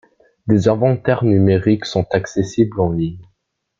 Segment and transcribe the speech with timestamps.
[0.47, 3.21] Des inventaires numériques sont accessibles en ligne.